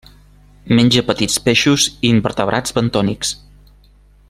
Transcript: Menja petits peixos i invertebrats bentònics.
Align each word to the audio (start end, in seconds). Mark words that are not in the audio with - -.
Menja 0.77 1.03
petits 1.09 1.35
peixos 1.49 1.85
i 1.91 2.11
invertebrats 2.13 2.75
bentònics. 2.79 3.37